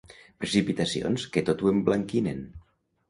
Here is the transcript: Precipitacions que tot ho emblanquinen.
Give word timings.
Precipitacions 0.43 1.27
que 1.35 1.43
tot 1.51 1.63
ho 1.67 1.73
emblanquinen. 1.73 2.43